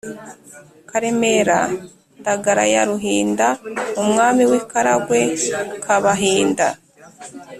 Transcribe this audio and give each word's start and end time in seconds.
karemera 0.89 1.59
ndagara 2.19 2.63
ya 2.73 2.81
ruhinda, 2.89 3.47
umwami 4.01 4.43
w'i 4.51 4.61
karagwe 4.71 5.21
k'abahinda. 5.83 6.67